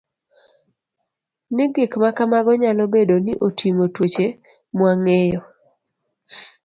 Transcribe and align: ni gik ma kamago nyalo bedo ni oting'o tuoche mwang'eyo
ni 1.55 1.65
gik 1.73 1.91
ma 2.01 2.09
kamago 2.17 2.51
nyalo 2.61 2.83
bedo 2.93 3.15
ni 3.25 3.33
oting'o 3.45 3.85
tuoche 3.95 4.27
mwang'eyo 4.77 5.41